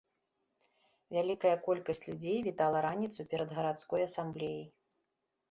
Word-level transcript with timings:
Вялікая 1.17 1.51
колькасць 1.67 2.01
людзей 2.07 2.39
вітала 2.49 2.81
раніцу 2.87 3.27
перад 3.35 3.55
гарадской 3.59 4.01
асамблеяй. 4.09 4.67